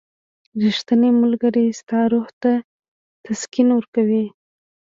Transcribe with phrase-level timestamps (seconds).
[0.63, 2.51] •ریښتینی ملګری ستا روح ته
[3.23, 4.25] تسکین ورکوي.